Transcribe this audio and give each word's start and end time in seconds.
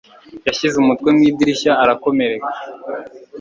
Yashyize 0.47 0.75
umutwe 0.79 1.09
mu 1.15 1.21
idirishya 1.29 1.71
ara 1.83 1.93
komereka. 2.03 2.49